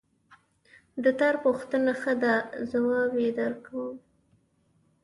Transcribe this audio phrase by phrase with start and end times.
[1.03, 2.35] د تا پوښتنه ښه ده
[2.71, 3.95] ځواب یې درکوم